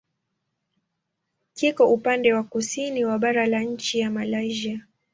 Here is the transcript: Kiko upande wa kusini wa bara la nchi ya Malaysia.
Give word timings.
Kiko 1.55 1.87
upande 1.93 2.33
wa 2.33 2.43
kusini 2.43 3.05
wa 3.05 3.19
bara 3.19 3.45
la 3.47 3.59
nchi 3.61 3.99
ya 3.99 4.09
Malaysia. 4.09 4.79